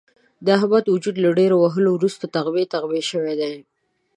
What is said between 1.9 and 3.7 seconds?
ورسته تغمې تغمې شوی دی.